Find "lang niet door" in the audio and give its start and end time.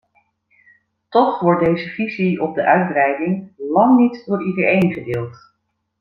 3.57-4.43